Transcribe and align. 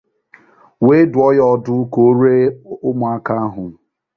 wee 0.85 1.03
dụọ 1.11 1.27
ya 1.37 1.45
ọdụ 1.53 1.75
ka 1.91 1.99
o 2.07 2.09
ree 2.21 2.43
ụmụaka 2.89 3.33
ahụ 3.45 3.63